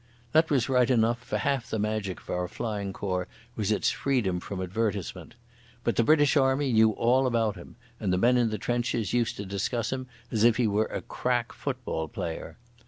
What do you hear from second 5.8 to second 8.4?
But the British Army knew all about him, and the men